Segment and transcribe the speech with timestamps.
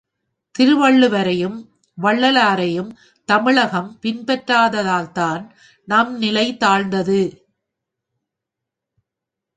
[0.55, 1.57] திருவள்ளுவரையும்
[1.97, 2.89] வள்ளலாரையும்
[3.29, 5.43] தமிழகம் பின்பற்றாததால்தான்
[5.87, 7.21] நம்நிலை தாழ்ந்தது.